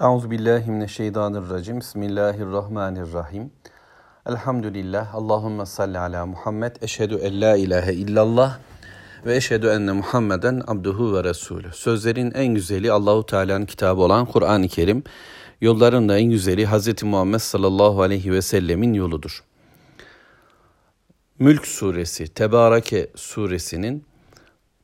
Euzu 0.00 0.30
billahi 0.30 0.70
mineşşeytanirracim. 0.70 1.80
Bismillahirrahmanirrahim. 1.80 3.50
Elhamdülillah. 4.26 5.14
Allahumme 5.14 5.66
salli 5.66 5.98
ala 5.98 6.26
Muhammed. 6.26 6.76
Eşhedü 6.82 7.14
en 7.14 7.40
la 7.40 7.56
ilahe 7.56 7.94
illallah 7.94 8.58
ve 9.26 9.36
eşhedü 9.36 9.66
enne 9.66 9.92
Muhammeden 9.92 10.62
abduhu 10.66 11.14
ve 11.14 11.24
resulü. 11.24 11.72
Sözlerin 11.72 12.30
en 12.30 12.46
güzeli 12.46 12.92
Allahu 12.92 13.26
Teala'nın 13.26 13.66
kitabı 13.66 14.00
olan 14.00 14.26
Kur'an-ı 14.26 14.68
Kerim. 14.68 15.04
Yolların 15.60 16.08
da 16.08 16.18
en 16.18 16.30
güzeli 16.30 16.66
Hz. 16.66 17.02
Muhammed 17.02 17.38
sallallahu 17.38 18.02
aleyhi 18.02 18.32
ve 18.32 18.42
sellemin 18.42 18.94
yoludur. 18.94 19.44
Mülk 21.38 21.66
suresi, 21.66 22.28
Tebareke 22.28 23.10
suresinin 23.14 24.04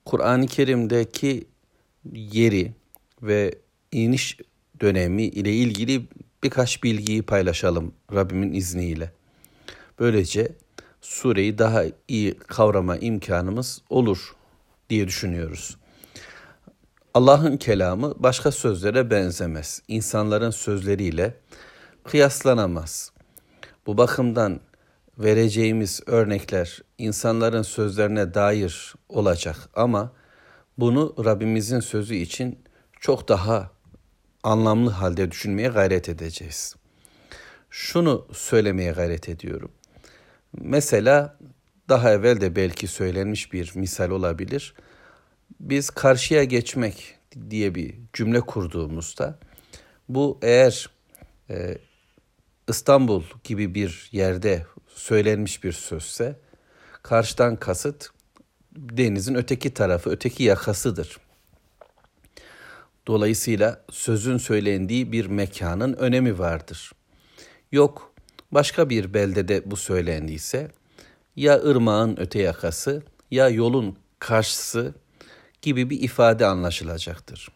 Kur'an-ı 0.05 0.47
Kerim'deki 0.47 1.49
yeri 2.13 2.73
ve 3.23 3.55
iniş 3.93 4.39
dönemi 4.83 5.23
ile 5.23 5.53
ilgili 5.53 6.07
birkaç 6.43 6.83
bilgiyi 6.83 7.23
paylaşalım 7.23 7.95
Rabbimin 8.13 8.53
izniyle. 8.53 9.13
Böylece 9.99 10.53
sureyi 11.01 11.59
daha 11.59 11.83
iyi 12.09 12.39
kavrama 12.39 12.97
imkanımız 12.97 13.83
olur 13.91 14.37
diye 14.91 15.09
düşünüyoruz. 15.09 15.77
Allah'ın 17.15 17.57
kelamı 17.57 18.15
başka 18.19 18.53
sözlere 18.53 19.11
benzemez. 19.11 19.83
İnsanların 19.89 20.51
sözleriyle 20.51 21.35
kıyaslanamaz. 22.05 23.13
Bu 23.87 23.99
bakımdan 23.99 24.61
vereceğimiz 25.19 26.01
örnekler 26.07 26.83
insanların 26.99 27.63
sözlerine 27.63 28.35
dair 28.35 28.95
olacak 29.09 29.57
ama 29.75 30.13
bunu 30.79 31.15
Rabbimizin 31.25 31.81
sözü 31.81 32.15
için 32.15 32.59
çok 33.01 33.29
daha 33.29 33.71
anlamlı 34.43 34.91
halde 34.91 35.31
düşünmeye 35.31 35.69
gayret 35.69 36.09
edeceğiz. 36.09 36.77
Şunu 37.71 38.27
söylemeye 38.33 38.93
gayret 38.93 39.29
ediyorum. 39.29 39.73
Mesela 40.61 41.39
daha 41.89 42.13
evvel 42.13 42.41
de 42.41 42.57
belki 42.57 42.87
söylenmiş 42.87 43.53
bir 43.53 43.73
misal 43.75 44.11
olabilir. 44.11 44.75
Biz 45.61 45.91
karşıya 45.91 46.45
geçmek 46.45 47.19
diye 47.51 47.75
bir 47.75 47.95
cümle 48.13 48.41
kurduğumuzda 48.41 49.39
bu 50.09 50.39
eğer 50.43 50.91
e, 51.51 51.79
İstanbul 52.69 53.23
gibi 53.45 53.75
bir 53.75 54.09
yerde 54.13 54.67
söylenmiş 54.95 55.65
bir 55.65 55.73
sözse 55.73 56.37
karşıdan 57.03 57.57
kasıt 57.57 58.11
denizin 58.77 59.35
öteki 59.35 59.75
tarafı, 59.75 60.11
öteki 60.11 60.43
yakasıdır. 60.43 61.19
Dolayısıyla 63.07 63.85
sözün 63.91 64.39
söylendiği 64.39 65.13
bir 65.13 65.27
mekanın 65.27 65.93
önemi 65.93 66.39
vardır. 66.39 66.93
Yok 67.73 68.13
başka 68.53 68.91
bir 68.91 69.15
beldede 69.15 69.71
bu 69.71 69.77
söylendiyse 69.77 70.71
ya 71.37 71.63
ırmağın 71.63 72.17
öte 72.21 72.43
yakası 72.43 73.03
ya 73.31 73.49
yolun 73.49 73.97
karşısı 74.19 74.95
gibi 75.63 75.91
bir 75.91 76.01
ifade 76.01 76.47
anlaşılacaktır. 76.47 77.49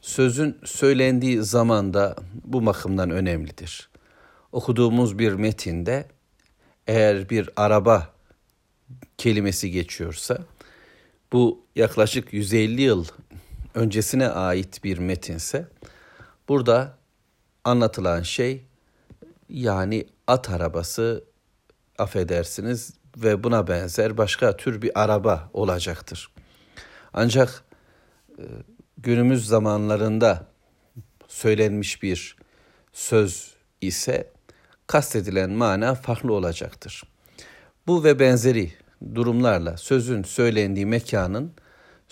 Sözün 0.00 0.58
söylendiği 0.64 1.42
zamanda 1.42 2.16
bu 2.44 2.66
bakımdan 2.66 3.10
önemlidir. 3.10 3.90
Okuduğumuz 4.52 5.18
bir 5.18 5.32
metinde 5.32 6.06
eğer 6.86 7.30
bir 7.30 7.50
araba 7.56 8.08
kelimesi 9.18 9.70
geçiyorsa 9.70 10.38
bu 11.32 11.66
yaklaşık 11.76 12.32
150 12.32 12.82
yıl 12.82 13.04
öncesine 13.74 14.28
ait 14.28 14.84
bir 14.84 14.98
metinse 14.98 15.66
burada 16.48 16.98
anlatılan 17.64 18.22
şey 18.22 18.66
yani 19.48 20.06
at 20.26 20.50
arabası 20.50 21.24
affedersiniz 21.98 22.94
ve 23.16 23.44
buna 23.44 23.66
benzer 23.66 24.16
başka 24.16 24.56
tür 24.56 24.82
bir 24.82 25.02
araba 25.02 25.50
olacaktır. 25.52 26.30
Ancak 27.12 27.64
e, 28.38 28.44
günümüz 28.98 29.46
zamanlarında 29.46 30.46
söylenmiş 31.28 32.02
bir 32.02 32.36
söz 32.92 33.54
ise 33.80 34.30
kastedilen 34.86 35.50
mana 35.50 35.94
farklı 35.94 36.32
olacaktır. 36.32 37.02
Bu 37.86 38.04
ve 38.04 38.18
benzeri 38.18 38.72
durumlarla 39.14 39.76
sözün 39.76 40.22
söylendiği 40.22 40.86
mekanın 40.86 41.52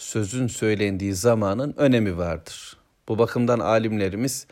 sözün 0.00 0.46
söylendiği 0.46 1.14
zamanın 1.14 1.74
önemi 1.76 2.18
vardır. 2.18 2.76
Bu 3.08 3.18
bakımdan 3.18 3.58
alimlerimiz 3.58 4.46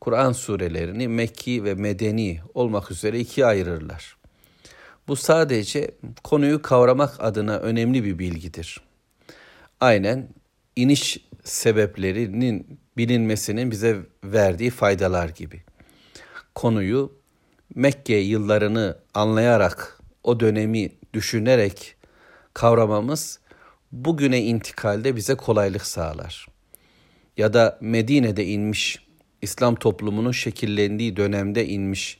Kur'an 0.00 0.32
surelerini 0.32 1.08
Mekki 1.08 1.64
ve 1.64 1.74
Medeni 1.74 2.40
olmak 2.54 2.90
üzere 2.90 3.20
ikiye 3.20 3.46
ayırırlar. 3.46 4.16
Bu 5.08 5.16
sadece 5.16 5.90
konuyu 6.24 6.62
kavramak 6.62 7.20
adına 7.20 7.58
önemli 7.58 8.04
bir 8.04 8.18
bilgidir. 8.18 8.80
Aynen 9.80 10.28
iniş 10.76 11.28
sebeplerinin 11.44 12.80
bilinmesinin 12.96 13.70
bize 13.70 13.98
verdiği 14.24 14.70
faydalar 14.70 15.28
gibi. 15.28 15.62
Konuyu 16.54 17.20
Mekke 17.74 18.14
yıllarını 18.14 18.98
anlayarak, 19.14 20.00
o 20.24 20.40
dönemi 20.40 20.92
düşünerek 21.14 21.96
kavramamız 22.54 23.39
bugüne 23.92 24.42
intikalde 24.42 25.16
bize 25.16 25.34
kolaylık 25.34 25.86
sağlar. 25.86 26.46
Ya 27.36 27.52
da 27.52 27.78
Medine'de 27.80 28.46
inmiş, 28.46 29.06
İslam 29.42 29.74
toplumunun 29.74 30.32
şekillendiği 30.32 31.16
dönemde 31.16 31.66
inmiş 31.66 32.18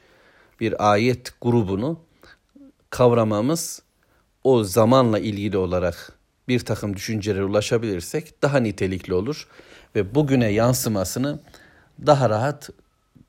bir 0.61 0.93
ayet 0.93 1.35
grubunu 1.41 2.01
kavramamız 2.91 3.83
o 4.45 4.65
zamanla 4.65 5.19
ilgili 5.19 5.57
olarak 5.57 6.13
bir 6.49 6.61
takım 6.61 6.97
düşüncelere 6.97 7.45
ulaşabilirsek 7.45 8.43
daha 8.43 8.59
nitelikli 8.59 9.15
olur 9.15 9.49
ve 9.95 10.15
bugüne 10.15 10.49
yansımasını 10.49 11.41
daha 12.07 12.31
rahat 12.31 12.71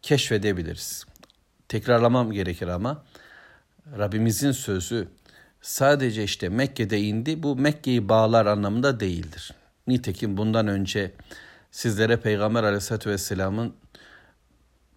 keşfedebiliriz. 0.02 1.06
Tekrarlamam 1.68 2.32
gerekir 2.32 2.68
ama 2.68 3.04
Rabbimizin 3.98 4.52
sözü 4.52 5.08
sadece 5.62 6.24
işte 6.24 6.50
Mekke'de 6.50 7.02
indi. 7.02 7.44
Bu 7.44 7.56
Mekke'yi 7.56 8.10
bağlar 8.10 8.46
anlamında 8.46 9.00
değildir. 9.00 9.54
Nitekim 9.88 10.38
bundan 10.38 10.68
önce 10.68 11.12
sizlere 11.72 12.18
Peygamber 12.18 12.64
Aleyhisselatü 12.64 13.10
Vesselam'ın 13.10 13.74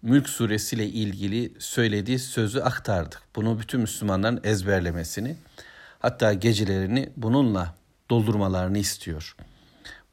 Mülk 0.01 0.29
suresiyle 0.29 0.85
ilgili 0.85 1.53
söylediği 1.59 2.19
sözü 2.19 2.59
aktardık. 2.59 3.21
Bunu 3.35 3.59
bütün 3.59 3.81
Müslümanların 3.81 4.39
ezberlemesini 4.43 5.35
hatta 5.99 6.33
gecelerini 6.33 7.09
bununla 7.17 7.75
doldurmalarını 8.09 8.77
istiyor. 8.77 9.35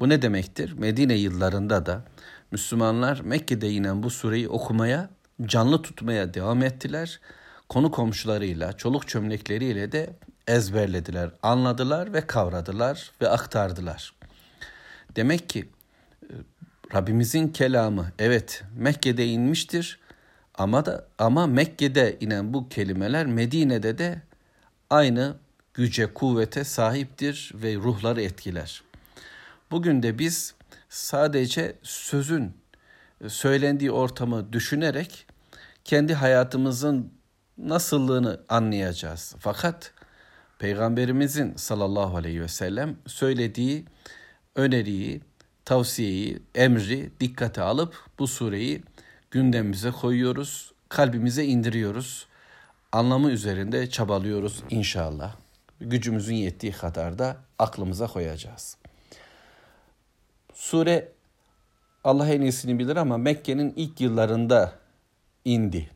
Bu 0.00 0.08
ne 0.08 0.22
demektir? 0.22 0.72
Medine 0.72 1.14
yıllarında 1.14 1.86
da 1.86 2.04
Müslümanlar 2.50 3.20
Mekke'de 3.20 3.70
inen 3.70 4.02
bu 4.02 4.10
sureyi 4.10 4.48
okumaya, 4.48 5.10
canlı 5.42 5.82
tutmaya 5.82 6.34
devam 6.34 6.62
ettiler. 6.62 7.20
Konu 7.68 7.90
komşularıyla, 7.90 8.72
çoluk 8.72 9.08
çömlekleriyle 9.08 9.92
de 9.92 10.16
ezberlediler, 10.46 11.30
anladılar 11.42 12.12
ve 12.12 12.26
kavradılar 12.26 13.10
ve 13.20 13.28
aktardılar. 13.28 14.14
Demek 15.16 15.48
ki 15.48 15.68
e, 16.22 16.34
Rabbimizin 16.94 17.48
kelamı 17.48 18.12
evet 18.18 18.64
Mekke'de 18.76 19.26
inmiştir 19.26 19.98
ama 20.54 20.86
da 20.86 21.06
ama 21.18 21.46
Mekke'de 21.46 22.16
inen 22.20 22.54
bu 22.54 22.68
kelimeler 22.68 23.26
Medine'de 23.26 23.98
de 23.98 24.22
aynı 24.90 25.36
güce, 25.74 26.06
kuvvete 26.06 26.64
sahiptir 26.64 27.52
ve 27.54 27.74
ruhları 27.74 28.22
etkiler. 28.22 28.82
Bugün 29.70 30.02
de 30.02 30.18
biz 30.18 30.54
sadece 30.88 31.76
sözün 31.82 32.56
e, 33.24 33.28
söylendiği 33.28 33.90
ortamı 33.90 34.52
düşünerek 34.52 35.26
kendi 35.84 36.14
hayatımızın 36.14 37.12
nasıllığını 37.58 38.40
anlayacağız. 38.48 39.34
Fakat 39.38 39.92
Peygamberimizin 40.62 41.54
sallallahu 41.56 42.16
aleyhi 42.16 42.40
ve 42.40 42.48
sellem 42.48 42.96
söylediği 43.06 43.84
öneriyi, 44.56 45.20
tavsiyeyi, 45.64 46.42
emri 46.54 47.10
dikkate 47.20 47.62
alıp 47.62 47.96
bu 48.18 48.26
sureyi 48.26 48.82
gündemimize 49.30 49.90
koyuyoruz, 49.90 50.72
kalbimize 50.88 51.44
indiriyoruz. 51.44 52.26
Anlamı 52.92 53.30
üzerinde 53.30 53.90
çabalıyoruz 53.90 54.62
inşallah. 54.70 55.36
Gücümüzün 55.80 56.34
yettiği 56.34 56.72
kadar 56.72 57.18
da 57.18 57.36
aklımıza 57.58 58.06
koyacağız. 58.06 58.76
Sure 60.54 61.12
Allah 62.04 62.28
en 62.28 62.40
iyisini 62.40 62.78
bilir 62.78 62.96
ama 62.96 63.18
Mekke'nin 63.18 63.72
ilk 63.76 64.00
yıllarında 64.00 64.72
indi. 65.44 65.90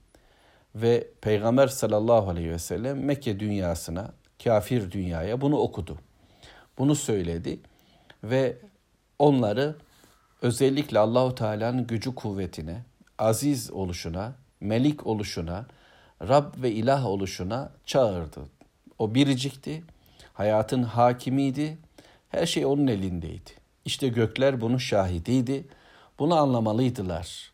Ve 0.74 1.08
Peygamber 1.20 1.66
sallallahu 1.68 2.30
aleyhi 2.30 2.50
ve 2.50 2.58
sellem 2.58 3.04
Mekke 3.04 3.40
dünyasına 3.40 4.12
kafir 4.44 4.90
dünyaya 4.90 5.40
bunu 5.40 5.56
okudu. 5.56 5.98
Bunu 6.78 6.94
söyledi 6.94 7.60
ve 8.24 8.56
onları 9.18 9.76
özellikle 10.42 10.98
Allahu 10.98 11.34
Teala'nın 11.34 11.86
gücü 11.86 12.14
kuvvetine, 12.14 12.82
aziz 13.18 13.70
oluşuna, 13.70 14.32
melik 14.60 15.06
oluşuna, 15.06 15.66
Rab 16.22 16.62
ve 16.62 16.70
ilah 16.70 17.06
oluşuna 17.06 17.72
çağırdı. 17.84 18.40
O 18.98 19.14
biricikti, 19.14 19.82
hayatın 20.32 20.82
hakimiydi, 20.82 21.78
her 22.28 22.46
şey 22.46 22.66
onun 22.66 22.86
elindeydi. 22.86 23.50
İşte 23.84 24.08
gökler 24.08 24.60
bunun 24.60 24.78
şahidiydi. 24.78 25.66
Bunu 26.18 26.34
anlamalıydılar. 26.34 27.52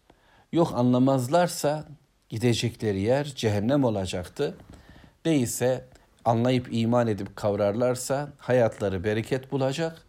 Yok 0.53 0.73
anlamazlarsa 0.75 1.85
gidecekleri 2.29 3.01
yer 3.01 3.25
cehennem 3.25 3.85
olacaktı. 3.85 4.57
Değilse 5.25 5.89
anlayıp 6.25 6.69
iman 6.71 7.07
edip 7.07 7.37
kavrarlarsa 7.37 8.33
hayatları 8.39 9.05
bereket 9.05 9.53
bulacak 9.53 10.03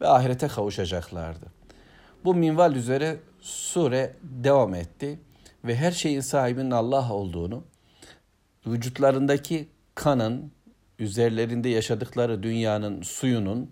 ve 0.00 0.08
ahirete 0.08 0.48
kavuşacaklardı. 0.48 1.46
Bu 2.24 2.34
minval 2.34 2.74
üzere 2.74 3.16
sure 3.40 4.16
devam 4.22 4.74
etti 4.74 5.18
ve 5.64 5.76
her 5.76 5.92
şeyin 5.92 6.20
sahibinin 6.20 6.70
Allah 6.70 7.12
olduğunu, 7.12 7.64
vücutlarındaki 8.66 9.68
kanın, 9.94 10.52
üzerlerinde 10.98 11.68
yaşadıkları 11.68 12.42
dünyanın 12.42 13.02
suyunun 13.02 13.70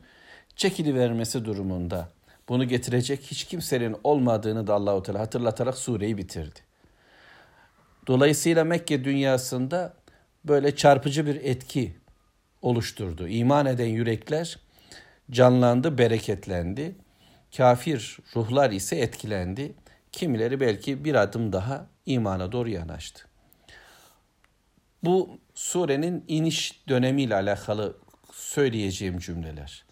çekilivermesi 0.56 1.44
durumunda 1.44 2.08
bunu 2.48 2.64
getirecek 2.64 3.20
hiç 3.22 3.44
kimsenin 3.44 3.96
olmadığını 4.04 4.66
da 4.66 4.74
Allahu 4.74 5.02
Teala 5.02 5.20
hatırlatarak 5.20 5.78
sureyi 5.78 6.18
bitirdi. 6.18 6.60
Dolayısıyla 8.06 8.64
Mekke 8.64 9.04
dünyasında 9.04 9.94
böyle 10.44 10.76
çarpıcı 10.76 11.26
bir 11.26 11.34
etki 11.34 11.96
oluşturdu. 12.62 13.28
İman 13.28 13.66
eden 13.66 13.86
yürekler 13.86 14.58
canlandı, 15.30 15.98
bereketlendi. 15.98 16.96
Kafir 17.56 18.18
ruhlar 18.36 18.70
ise 18.70 18.96
etkilendi. 18.96 19.74
Kimileri 20.12 20.60
belki 20.60 21.04
bir 21.04 21.14
adım 21.14 21.52
daha 21.52 21.86
imana 22.06 22.52
doğru 22.52 22.68
yanaştı. 22.68 23.28
Bu 25.04 25.38
surenin 25.54 26.24
iniş 26.28 26.88
dönemiyle 26.88 27.34
alakalı 27.34 27.96
söyleyeceğim 28.32 29.18
cümleler. 29.18 29.84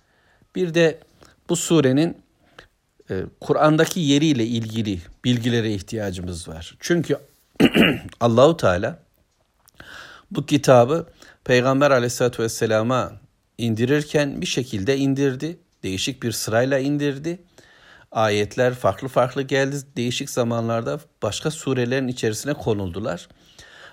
Bir 0.55 0.75
de 0.75 1.01
bu 1.49 1.57
surenin 1.57 2.23
e, 3.11 3.23
Kur'an'daki 3.41 4.01
yeriyle 4.01 4.47
ilgili 4.47 4.99
bilgilere 5.25 5.75
ihtiyacımız 5.75 6.49
var. 6.49 6.77
Çünkü 6.81 7.19
Allahu 8.21 8.57
Teala 8.57 9.03
bu 10.31 10.47
kitabı 10.47 11.07
Peygamber 11.45 11.91
Aleyhisselatü 11.91 12.43
Vesselam'a 12.43 13.13
indirirken 13.59 14.41
bir 14.41 14.47
şekilde 14.47 14.97
indirdi. 14.97 15.59
Değişik 15.83 16.23
bir 16.23 16.33
sırayla 16.33 16.79
indirdi. 16.79 17.43
Ayetler 18.13 18.75
farklı 18.75 19.09
farklı 19.09 19.43
geldi. 19.43 19.77
Değişik 19.97 20.31
zamanlarda 20.31 21.01
başka 21.23 21.51
surelerin 21.51 22.09
içerisine 22.09 22.55
konuldular. 22.55 23.29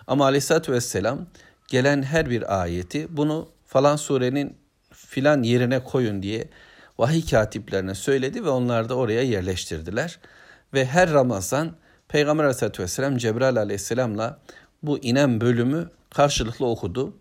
Ama 0.08 0.26
Aleyhisselatü 0.26 0.72
Vesselam 0.72 1.26
gelen 1.68 2.04
her 2.04 2.30
bir 2.30 2.62
ayeti 2.62 3.18
bunu 3.18 3.50
falan 3.66 3.96
surenin 3.96 4.58
filan 4.92 5.44
yerine 5.44 5.84
koyun 5.84 6.24
diye 6.24 6.50
vahiy 6.98 7.26
katiplerine 7.26 7.96
söyledi 7.96 8.46
ve 8.46 8.50
onlar 8.50 8.90
da 8.90 8.96
oraya 8.96 9.22
yerleştirdiler. 9.22 10.20
Ve 10.74 10.86
her 10.86 11.12
Ramazan 11.12 11.76
Peygamber 12.08 12.44
Aleyhisselatü 12.44 12.84
Vesselam 12.84 13.18
Cebrail 13.18 13.58
Aleyhisselam'la 13.58 14.40
bu 14.84 14.98
inen 15.00 15.42
bölümü 15.42 15.90
karşılıklı 16.10 16.66
okudu. 16.66 17.14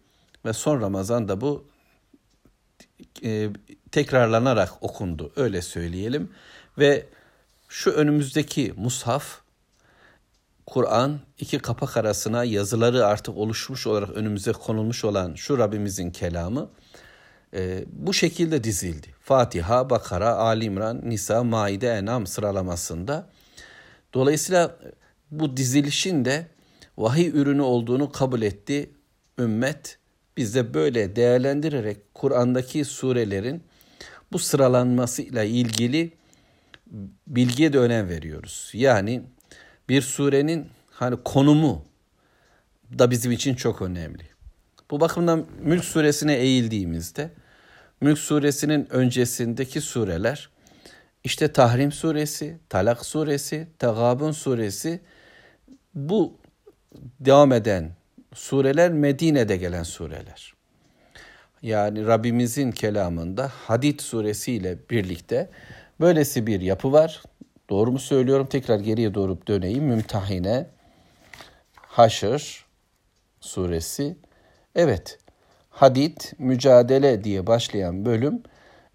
Ve 0.45 0.53
son 0.53 0.81
Ramazan'da 0.81 1.41
bu 1.41 1.65
e, 3.25 3.51
tekrarlanarak 3.91 4.83
okundu 4.83 5.33
öyle 5.37 5.63
söyleyelim. 5.63 6.31
Ve 6.79 7.07
şu 7.69 7.91
önümüzdeki 7.91 8.75
mushaf 8.77 9.41
Kur'an 10.67 11.21
iki 11.39 11.59
kapak 11.59 11.97
arasına 11.97 12.45
yazıları 12.45 13.07
artık 13.07 13.37
oluşmuş 13.37 13.87
olarak 13.87 14.11
önümüze 14.11 14.53
konulmuş 14.53 15.05
olan 15.05 15.35
şu 15.35 15.59
Rabbimizin 15.59 16.11
kelamı 16.11 16.71
e, 17.55 17.85
bu 17.93 18.15
şekilde 18.15 18.65
dizildi. 18.65 19.07
Fatiha, 19.21 19.91
Bakara, 19.91 20.35
Ali 20.35 20.65
İmran, 20.65 21.01
Nisa, 21.05 21.45
Maide, 21.45 21.89
Enam 21.89 22.27
sıralamasında. 22.27 23.29
Dolayısıyla 24.15 24.77
bu 25.31 25.57
dizilişin 25.57 26.25
de 26.25 26.47
vahiy 26.99 27.29
ürünü 27.29 27.63
olduğunu 27.63 28.13
kabul 28.13 28.43
etti 28.43 28.91
ümmet. 29.39 29.99
Biz 30.37 30.55
de 30.55 30.75
böyle 30.75 31.17
değerlendirerek 31.17 32.15
Kur'an'daki 32.15 32.85
surelerin 32.85 33.63
bu 34.33 34.39
sıralanmasıyla 34.39 35.45
ilgili 35.45 36.13
bilgiye 37.27 37.73
de 37.73 37.79
önem 37.79 38.09
veriyoruz. 38.09 38.71
Yani 38.75 39.23
bir 39.89 40.03
surenin 40.03 40.69
hani 40.91 41.17
konumu 41.25 41.85
da 42.99 43.11
bizim 43.11 43.33
için 43.33 43.55
çok 43.55 43.83
önemli. 43.83 44.23
Bu 44.91 45.01
bakımdan 45.01 45.47
Mülk 45.61 45.85
suresine 45.85 46.35
eğildiğimizde 46.35 47.31
Mülk 48.01 48.19
suresinin 48.19 48.93
öncesindeki 48.93 49.81
sureler 49.81 50.51
işte 51.25 51.53
Tahrim 51.53 51.93
suresi, 51.93 52.59
Talak 52.69 53.07
suresi, 53.07 53.69
Tegabun 53.79 54.33
suresi 54.33 55.01
bu 55.95 56.39
devam 57.21 57.53
eden 57.53 57.91
sureler 58.35 58.93
Medine'de 58.93 59.57
gelen 59.57 59.83
sureler. 59.83 60.55
Yani 61.63 62.07
Rabbimizin 62.07 62.73
kelamında 62.73 63.53
Hadid 63.67 64.01
suresiyle 64.01 64.79
birlikte 64.91 65.51
böylesi 66.01 66.47
bir 66.47 66.61
yapı 66.61 66.93
var. 66.93 67.23
Doğru 67.71 67.93
mu 67.93 67.99
söylüyorum? 67.99 68.47
Tekrar 68.47 68.81
geriye 68.81 69.15
doğru 69.15 69.39
döneyim. 69.47 69.85
Mümtahine, 69.85 70.67
Haşr 71.77 72.65
suresi. 73.41 74.17
Evet, 74.75 75.19
Hadid, 75.71 76.17
mücadele 76.39 77.25
diye 77.25 77.47
başlayan 77.47 78.05
bölüm, 78.05 78.43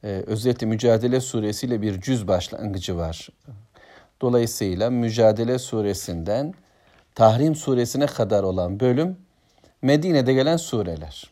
e, 0.03 0.07
özellikle 0.07 0.67
Mücadele 0.67 1.21
suresiyle 1.21 1.81
bir 1.81 2.01
cüz 2.01 2.27
başlangıcı 2.27 2.97
var. 2.97 3.29
Dolayısıyla 4.21 4.89
Mücadele 4.89 5.59
suresinden 5.59 6.53
Tahrim 7.15 7.55
suresine 7.55 8.05
kadar 8.05 8.43
olan 8.43 8.79
bölüm 8.79 9.17
Medine'de 9.81 10.33
gelen 10.33 10.57
sureler. 10.57 11.31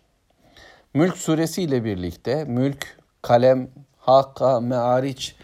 Mülk 0.93 1.17
suresi 1.17 1.61
ile 1.61 1.83
birlikte 1.83 2.43
Mülk, 2.43 2.97
Kalem, 3.21 3.69
Hakka, 3.97 4.59
Me'ariç 4.59 5.35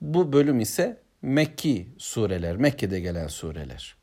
bu 0.00 0.32
bölüm 0.32 0.60
ise 0.60 1.00
Mekki 1.22 1.88
sureler, 1.98 2.56
Mekke'de 2.56 3.00
gelen 3.00 3.26
sureler. 3.28 3.96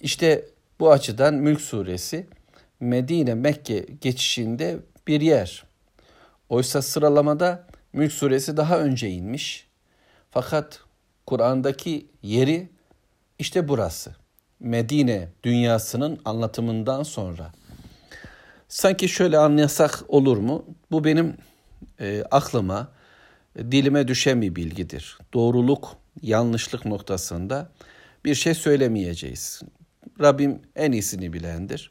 İşte 0.00 0.44
bu 0.80 0.92
açıdan 0.92 1.34
Mülk 1.34 1.60
suresi 1.60 2.26
Medine 2.80 3.34
Mekke 3.34 3.86
geçişinde 4.00 4.78
bir 5.06 5.20
yer. 5.20 5.64
Oysa 6.48 6.82
sıralamada 6.82 7.66
Mülk 7.92 8.12
suresi 8.12 8.56
daha 8.56 8.78
önce 8.78 9.10
inmiş. 9.10 9.66
Fakat 10.30 10.80
Kur'an'daki 11.26 12.06
yeri 12.22 12.68
işte 13.38 13.68
burası. 13.68 14.25
Medine 14.60 15.28
dünyasının 15.42 16.20
anlatımından 16.24 17.02
sonra. 17.02 17.52
Sanki 18.68 19.08
şöyle 19.08 19.38
anlasak 19.38 20.04
olur 20.08 20.36
mu? 20.36 20.64
Bu 20.90 21.04
benim 21.04 21.36
e, 22.00 22.24
aklıma, 22.30 22.88
dilime 23.58 24.08
düşen 24.08 24.42
bir 24.42 24.56
bilgidir. 24.56 25.18
Doğruluk, 25.34 25.96
yanlışlık 26.22 26.84
noktasında 26.84 27.70
bir 28.24 28.34
şey 28.34 28.54
söylemeyeceğiz. 28.54 29.62
Rabbim 30.20 30.60
en 30.76 30.92
iyisini 30.92 31.32
bilendir. 31.32 31.90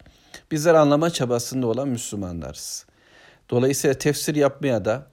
Bizler 0.52 0.74
anlama 0.74 1.10
çabasında 1.10 1.68
olan 1.68 1.88
Müslümanlarız. 1.88 2.86
Dolayısıyla 3.50 3.94
tefsir 3.94 4.36
yapmaya 4.36 4.86
da 4.86 5.08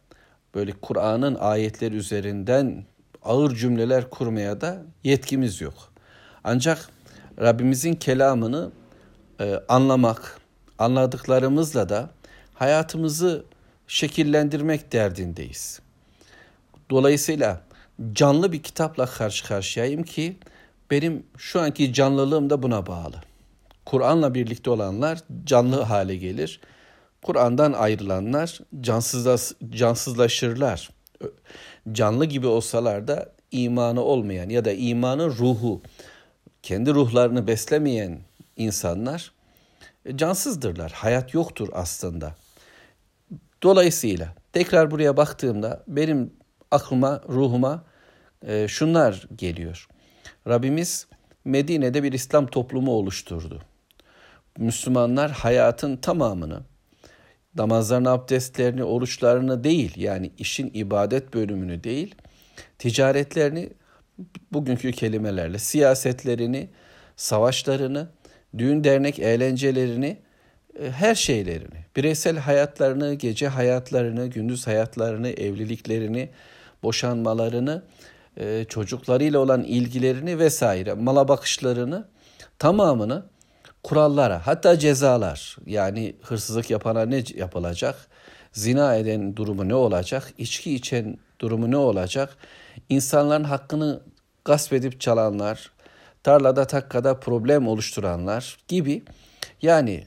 böyle 0.54 0.72
Kur'an'ın 0.72 1.34
ayetleri 1.34 1.96
üzerinden 1.96 2.84
ağır 3.22 3.54
cümleler 3.54 4.10
kurmaya 4.10 4.60
da 4.60 4.82
yetkimiz 5.04 5.60
yok. 5.60 5.74
Ancak 6.44 6.88
Rabbimizin 7.40 7.94
kelamını 7.94 8.70
e, 9.40 9.60
anlamak, 9.68 10.40
anladıklarımızla 10.78 11.88
da 11.88 12.10
hayatımızı 12.54 13.44
şekillendirmek 13.86 14.92
derdindeyiz. 14.92 15.80
Dolayısıyla 16.90 17.60
canlı 18.12 18.52
bir 18.52 18.62
kitapla 18.62 19.06
karşı 19.06 19.46
karşıyayım 19.46 20.02
ki 20.02 20.36
benim 20.90 21.26
şu 21.36 21.60
anki 21.60 21.92
canlılığım 21.92 22.50
da 22.50 22.62
buna 22.62 22.86
bağlı. 22.86 23.16
Kur'an'la 23.86 24.34
birlikte 24.34 24.70
olanlar 24.70 25.18
canlı 25.44 25.80
hale 25.82 26.16
gelir. 26.16 26.60
Kur'an'dan 27.22 27.72
ayrılanlar 27.72 28.60
cansızlaş, 28.80 29.52
cansızlaşırlar. 29.70 30.90
Canlı 31.92 32.24
gibi 32.24 32.46
olsalar 32.46 33.08
da 33.08 33.32
imanı 33.50 34.02
olmayan 34.02 34.48
ya 34.48 34.64
da 34.64 34.72
imanın 34.72 35.30
ruhu, 35.30 35.82
kendi 36.62 36.94
ruhlarını 36.94 37.46
beslemeyen 37.46 38.20
insanlar 38.56 39.32
e, 40.04 40.16
cansızdırlar. 40.16 40.92
Hayat 40.92 41.34
yoktur 41.34 41.68
aslında. 41.72 42.34
Dolayısıyla 43.62 44.34
tekrar 44.52 44.90
buraya 44.90 45.16
baktığımda 45.16 45.84
benim 45.88 46.32
aklıma, 46.70 47.20
ruhuma 47.28 47.84
e, 48.46 48.68
şunlar 48.68 49.28
geliyor. 49.36 49.88
Rabbimiz 50.48 51.06
Medine'de 51.44 52.02
bir 52.02 52.12
İslam 52.12 52.46
toplumu 52.46 52.92
oluşturdu. 52.92 53.62
Müslümanlar 54.58 55.30
hayatın 55.30 55.96
tamamını, 55.96 56.60
namazlarını, 57.54 58.10
abdestlerini, 58.10 58.84
oruçlarını 58.84 59.64
değil 59.64 59.92
yani 59.96 60.30
işin 60.38 60.70
ibadet 60.74 61.34
bölümünü 61.34 61.84
değil, 61.84 62.14
ticaretlerini 62.78 63.70
bugünkü 64.52 64.92
kelimelerle, 64.92 65.58
siyasetlerini, 65.58 66.68
savaşlarını, 67.16 68.08
düğün 68.58 68.84
dernek 68.84 69.18
eğlencelerini, 69.18 70.18
e, 70.80 70.90
her 70.90 71.14
şeylerini, 71.14 71.84
bireysel 71.96 72.38
hayatlarını, 72.38 73.14
gece 73.14 73.48
hayatlarını, 73.48 74.26
gündüz 74.26 74.66
hayatlarını, 74.66 75.28
evliliklerini, 75.28 76.30
boşanmalarını, 76.82 77.82
e, 78.36 78.64
çocuklarıyla 78.68 79.38
olan 79.38 79.62
ilgilerini 79.62 80.38
vesaire, 80.38 80.94
mala 80.94 81.28
bakışlarını 81.28 82.08
tamamını 82.58 83.22
kurallara 83.82 84.46
hatta 84.46 84.78
cezalar 84.78 85.56
yani 85.66 86.16
hırsızlık 86.22 86.70
yapana 86.70 87.06
ne 87.06 87.24
yapılacak, 87.34 88.08
zina 88.52 88.94
eden 88.96 89.36
durumu 89.36 89.68
ne 89.68 89.74
olacak, 89.74 90.32
içki 90.38 90.74
içen 90.74 91.18
durumu 91.40 91.70
ne 91.70 91.76
olacak, 91.76 92.36
insanların 92.88 93.44
hakkını 93.44 94.00
gasp 94.44 94.72
edip 94.72 95.00
çalanlar, 95.00 95.70
tarlada 96.22 96.64
takkada 96.64 97.20
problem 97.20 97.68
oluşturanlar 97.68 98.58
gibi 98.68 99.02
yani 99.62 100.04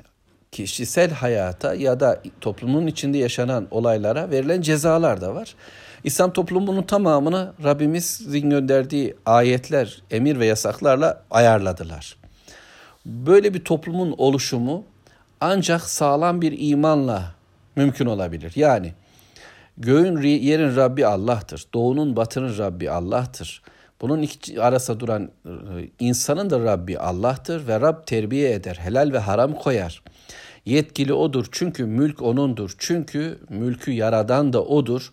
kişisel 0.51 1.11
hayata 1.11 1.73
ya 1.73 1.99
da 1.99 2.21
toplumun 2.41 2.87
içinde 2.87 3.17
yaşanan 3.17 3.67
olaylara 3.71 4.31
verilen 4.31 4.61
cezalar 4.61 5.21
da 5.21 5.35
var. 5.35 5.55
İslam 6.03 6.33
toplumunun 6.33 6.83
tamamını 6.83 7.53
Rabbimizin 7.63 8.49
gönderdiği 8.49 9.15
ayetler, 9.25 10.01
emir 10.11 10.39
ve 10.39 10.45
yasaklarla 10.45 11.23
ayarladılar. 11.31 12.17
Böyle 13.05 13.53
bir 13.53 13.63
toplumun 13.63 14.15
oluşumu 14.17 14.83
ancak 15.41 15.81
sağlam 15.81 16.41
bir 16.41 16.55
imanla 16.59 17.35
mümkün 17.75 18.05
olabilir. 18.05 18.51
Yani 18.55 18.93
göğün 19.77 20.21
yerin 20.21 20.75
Rabbi 20.75 21.05
Allah'tır. 21.05 21.65
Doğunun 21.73 22.15
batının 22.15 22.57
Rabbi 22.57 22.91
Allah'tır. 22.91 23.61
Bunun 24.01 24.21
iki 24.21 24.61
arasında 24.61 24.99
duran 24.99 25.31
insanın 25.99 26.49
da 26.49 26.59
Rabbi 26.59 26.99
Allah'tır 26.99 27.67
ve 27.67 27.81
Rab 27.81 28.05
terbiye 28.05 28.53
eder. 28.53 28.75
Helal 28.75 29.13
ve 29.13 29.19
haram 29.19 29.53
koyar. 29.53 30.03
Yetkili 30.65 31.13
odur 31.13 31.45
çünkü 31.51 31.85
mülk 31.85 32.21
onundur. 32.21 32.75
Çünkü 32.77 33.39
mülkü 33.49 33.91
yaradan 33.91 34.53
da 34.53 34.63
odur. 34.65 35.11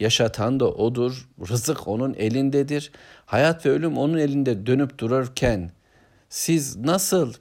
Yaşatan 0.00 0.60
da 0.60 0.68
odur. 0.68 1.28
Rızık 1.48 1.88
onun 1.88 2.14
elindedir. 2.14 2.92
Hayat 3.26 3.66
ve 3.66 3.70
ölüm 3.70 3.98
onun 3.98 4.18
elinde 4.18 4.66
dönüp 4.66 4.98
dururken 4.98 5.70
siz 6.28 6.76
nasıl 6.76 7.32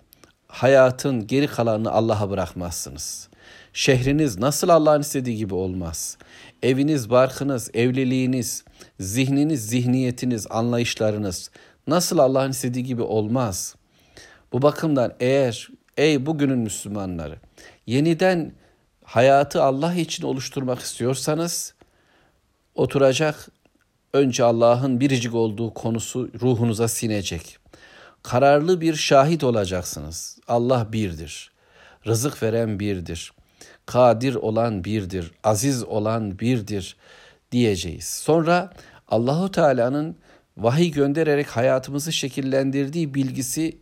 hayatın 0.48 1.28
geri 1.28 1.48
kalanını 1.48 1.92
Allah'a 1.92 2.30
bırakmazsınız? 2.30 3.31
Şehriniz 3.74 4.38
nasıl 4.40 4.70
Allah'ın 4.70 5.02
istediği 5.02 5.38
gibi 5.38 5.54
olmaz? 5.54 6.18
Eviniz, 6.64 7.10
barkınız, 7.10 7.70
evliliğiniz, 7.74 8.64
zihniniz, 9.00 9.68
zihniyetiniz, 9.68 10.48
anlayışlarınız 10.50 11.52
nasıl 11.88 12.18
Allah'ın 12.18 12.52
istediği 12.52 12.84
gibi 12.84 13.02
olmaz? 13.02 13.76
Bu 14.54 14.62
bakımdan 14.62 15.14
eğer 15.20 15.70
ey 15.98 16.26
bugünün 16.26 16.60
Müslümanları 16.60 17.38
yeniden 17.88 18.54
hayatı 19.04 19.64
Allah 19.64 19.94
için 19.94 20.24
oluşturmak 20.24 20.80
istiyorsanız 20.80 21.74
oturacak 22.76 23.48
önce 24.14 24.44
Allah'ın 24.44 25.00
biricik 25.00 25.36
olduğu 25.36 25.74
konusu 25.74 26.30
ruhunuza 26.42 26.88
sinecek. 26.88 27.58
Kararlı 28.24 28.82
bir 28.82 28.96
şahit 28.96 29.44
olacaksınız. 29.44 30.40
Allah 30.48 30.94
birdir. 30.94 31.52
Rızık 32.08 32.44
veren 32.44 32.80
birdir. 32.80 33.32
Kadir 33.86 34.36
olan 34.36 34.84
birdir. 34.84 35.32
Aziz 35.44 35.84
olan 35.84 36.40
birdir 36.40 36.96
diyeceğiz. 37.52 38.06
Sonra 38.06 38.74
Allahu 39.08 39.52
Teala'nın 39.52 40.16
vahiy 40.58 40.92
göndererek 40.92 41.48
hayatımızı 41.48 42.14
şekillendirdiği 42.14 43.14
bilgisi 43.14 43.78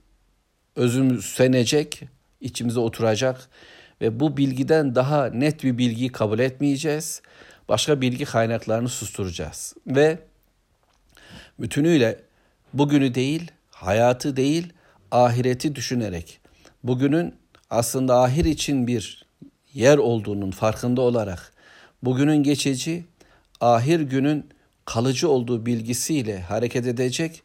özümsenecek, 0.75 2.01
içimize 2.41 2.79
oturacak 2.79 3.49
ve 4.01 4.19
bu 4.19 4.37
bilgiden 4.37 4.95
daha 4.95 5.25
net 5.25 5.63
bir 5.63 5.77
bilgiyi 5.77 6.11
kabul 6.11 6.39
etmeyeceğiz. 6.39 7.21
Başka 7.69 8.01
bilgi 8.01 8.25
kaynaklarını 8.25 8.89
susturacağız 8.89 9.75
ve 9.87 10.19
bütünüyle 11.59 12.19
bugünü 12.73 13.15
değil, 13.15 13.51
hayatı 13.71 14.35
değil, 14.35 14.73
ahireti 15.11 15.75
düşünerek 15.75 16.39
bugünün 16.83 17.35
aslında 17.69 18.21
ahir 18.21 18.45
için 18.45 18.87
bir 18.87 19.25
yer 19.73 19.97
olduğunun 19.97 20.51
farkında 20.51 21.01
olarak 21.01 21.53
bugünün 22.03 22.43
geçici, 22.43 23.05
ahir 23.61 23.99
günün 23.99 24.49
kalıcı 24.85 25.29
olduğu 25.29 25.65
bilgisiyle 25.65 26.41
hareket 26.41 26.87
edecek, 26.87 27.43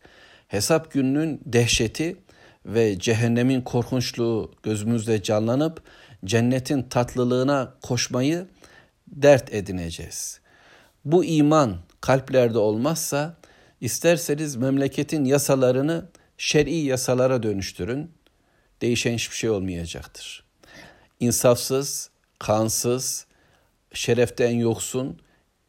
hesap 0.48 0.92
gününün 0.92 1.40
dehşeti 1.46 2.16
ve 2.66 2.98
cehennemin 2.98 3.60
korkunçluğu 3.60 4.52
gözümüzde 4.62 5.22
canlanıp 5.22 5.82
cennetin 6.24 6.82
tatlılığına 6.82 7.74
koşmayı 7.82 8.46
dert 9.08 9.54
edineceğiz. 9.54 10.40
Bu 11.04 11.24
iman 11.24 11.76
kalplerde 12.00 12.58
olmazsa 12.58 13.36
isterseniz 13.80 14.56
memleketin 14.56 15.24
yasalarını 15.24 16.08
şer'i 16.38 16.74
yasalara 16.74 17.42
dönüştürün. 17.42 18.10
Değişen 18.80 19.14
hiçbir 19.14 19.36
şey 19.36 19.50
olmayacaktır. 19.50 20.44
İnsafsız, 21.20 22.10
kansız, 22.44 23.26
şereften 23.92 24.50
yoksun 24.50 25.20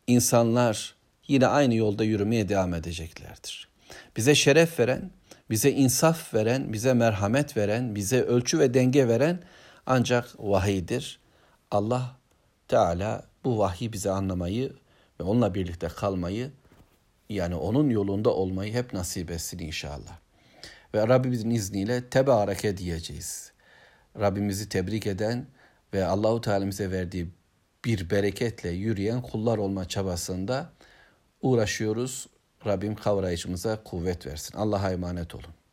insanlar 0.08 0.96
yine 1.28 1.48
aynı 1.48 1.76
yolda 1.76 2.04
yürümeye 2.04 2.50
devam 2.50 2.74
edeceklerdir. 2.74 3.68
Bize 4.18 4.36
şeref 4.36 4.80
veren, 4.80 5.12
bize 5.50 5.72
insaf 5.72 6.34
veren, 6.34 6.74
bize 6.74 6.94
merhamet 6.94 7.58
veren, 7.58 7.96
bize 7.96 8.22
ölçü 8.22 8.60
ve 8.60 8.74
denge 8.74 9.08
veren 9.08 9.40
ancak 9.86 10.36
vahiydir. 10.40 11.20
Allah 11.72 12.18
Teala 12.68 13.24
bu 13.44 13.60
vahyi 13.60 13.94
bize 13.94 14.12
anlamayı 14.12 14.74
ve 15.20 15.24
onunla 15.24 15.56
birlikte 15.56 15.88
kalmayı 15.88 16.52
yani 17.30 17.56
onun 17.56 17.90
yolunda 17.90 18.34
olmayı 18.34 18.74
hep 18.74 18.94
nasip 18.94 19.32
etsin 19.32 19.60
inşallah. 19.60 20.18
Ve 20.96 21.08
Rabbimizin 21.08 21.50
izniyle 21.50 22.10
tebareke 22.10 22.78
diyeceğiz. 22.78 23.52
Rabbimizi 24.20 24.70
tebrik 24.70 25.08
eden 25.08 25.48
ve 25.96 26.06
Allahu 26.06 26.42
Teala 26.42 26.68
bize 26.68 26.92
verdiği 26.92 27.28
bir 27.86 28.10
bereketle 28.10 28.70
yürüyen 28.70 29.22
kullar 29.22 29.58
olma 29.58 29.88
çabasında 29.88 30.70
uğraşıyoruz. 31.42 32.28
Rabbim 32.66 32.96
kavrayışımıza 32.96 33.84
kuvvet 33.84 34.26
versin. 34.26 34.58
Allah'a 34.58 34.92
emanet 34.92 35.36
olun. 35.36 35.65